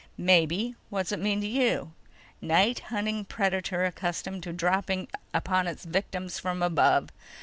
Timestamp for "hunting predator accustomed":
2.89-4.41